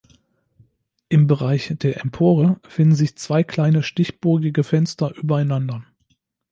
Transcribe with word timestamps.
Im 1.09 1.27
Bereich 1.27 1.75
der 1.77 2.01
Empore 2.03 2.59
finden 2.67 2.95
sich 2.95 3.15
zwei 3.17 3.43
kleine 3.43 3.83
stichbogige 3.83 4.63
Fenster 4.63 5.13
übereinander. 5.15 5.85